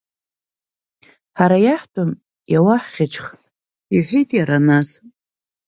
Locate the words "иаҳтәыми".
1.65-2.21